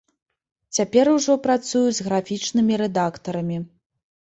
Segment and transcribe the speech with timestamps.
[0.77, 3.57] Цяпер ужо працую з графічнымі рэдактарамі.